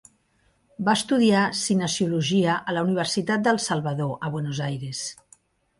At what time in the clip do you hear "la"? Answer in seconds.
2.79-2.85